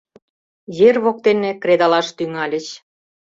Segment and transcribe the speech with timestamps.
[0.87, 2.67] Ер воктене кредалаш тӱҥальыч.